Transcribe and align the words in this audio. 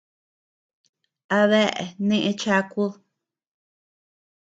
¿Adeea 1.39 1.83
neʼe 2.07 2.31
chakud? 2.41 2.91